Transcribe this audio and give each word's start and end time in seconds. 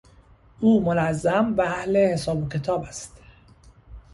او 0.59 0.83
منظم 0.85 1.55
و 1.57 1.61
اهل 1.61 1.97
حساب 2.11 2.43
و 2.43 2.49
کتاب 2.49 2.83
است. 2.83 3.11